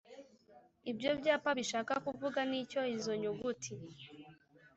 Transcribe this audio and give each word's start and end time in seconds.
ibyo 0.91 1.11
byapa 1.19 1.49
bishaka 1.59 1.93
kuvuga 2.05 2.39
n’icyo 2.49 2.81
izo 2.95 3.13
nyuguti, 3.21 3.73